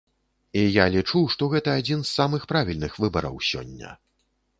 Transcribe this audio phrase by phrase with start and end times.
[0.59, 3.93] І я лічу, што гэта адзін з самых правільных выбараў сёння.